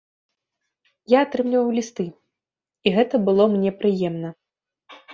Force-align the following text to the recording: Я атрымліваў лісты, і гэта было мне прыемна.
Я 1.13 1.19
атрымліваў 1.25 1.69
лісты, 1.77 2.07
і 2.87 2.97
гэта 2.99 3.15
было 3.31 3.43
мне 3.55 3.79
прыемна. 3.83 4.29